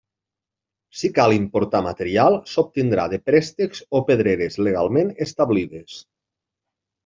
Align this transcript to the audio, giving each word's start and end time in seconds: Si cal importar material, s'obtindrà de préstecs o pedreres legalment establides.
Si 1.01 1.11
cal 1.17 1.33
importar 1.35 1.81
material, 1.89 2.39
s'obtindrà 2.55 3.07
de 3.13 3.21
préstecs 3.29 3.85
o 3.99 4.03
pedreres 4.11 4.61
legalment 4.71 5.15
establides. 5.29 6.03